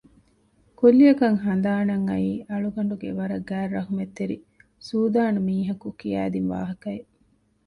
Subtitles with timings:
[0.79, 4.37] ކުއްލިއަކަށް ހަނދާނަށް އައީ އަޅުގަނޑުގެ ވަރަށް ގާތް ރަހުމަތްތެރި
[4.87, 7.09] ސޫދާނު މީހަކު ކިޔައިދިން ވާހަކައެއް